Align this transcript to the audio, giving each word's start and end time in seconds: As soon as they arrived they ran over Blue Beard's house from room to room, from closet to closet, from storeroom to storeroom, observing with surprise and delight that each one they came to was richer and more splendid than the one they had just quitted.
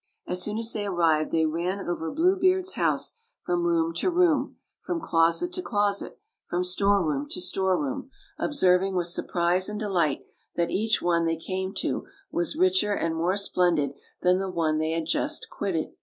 As 0.25 0.41
soon 0.41 0.57
as 0.57 0.73
they 0.73 0.87
arrived 0.87 1.29
they 1.29 1.45
ran 1.45 1.79
over 1.87 2.09
Blue 2.11 2.35
Beard's 2.35 2.73
house 2.73 3.19
from 3.45 3.65
room 3.67 3.93
to 3.97 4.09
room, 4.09 4.57
from 4.83 4.99
closet 4.99 5.53
to 5.53 5.61
closet, 5.61 6.17
from 6.47 6.63
storeroom 6.63 7.27
to 7.29 7.39
storeroom, 7.39 8.09
observing 8.39 8.95
with 8.95 9.05
surprise 9.05 9.69
and 9.69 9.79
delight 9.79 10.25
that 10.55 10.71
each 10.71 11.03
one 11.03 11.25
they 11.25 11.37
came 11.37 11.71
to 11.75 12.07
was 12.31 12.55
richer 12.55 12.93
and 12.95 13.15
more 13.15 13.37
splendid 13.37 13.91
than 14.23 14.39
the 14.39 14.49
one 14.49 14.79
they 14.79 14.89
had 14.93 15.05
just 15.05 15.51
quitted. 15.51 15.89